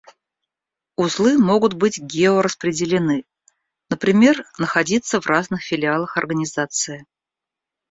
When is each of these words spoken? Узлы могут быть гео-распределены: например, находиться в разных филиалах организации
Узлы 0.97 1.37
могут 1.37 1.75
быть 1.75 1.99
гео-распределены: 1.99 3.23
например, 3.91 4.47
находиться 4.57 5.21
в 5.21 5.27
разных 5.27 5.61
филиалах 5.61 6.17
организации 6.17 7.05